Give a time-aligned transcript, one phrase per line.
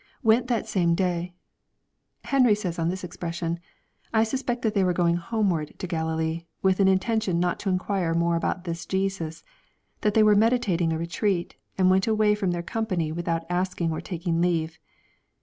[0.23, 1.35] [Went that same day.]
[2.23, 3.59] Henry says on this expression,"
[4.15, 7.69] I sus pect that they were going homeward to Galilee, with an intention not to
[7.69, 9.43] inquire more about this Jesus;
[10.01, 14.01] that they were meditating a retreat, and went away from their company without asking or
[14.01, 14.79] taking leave."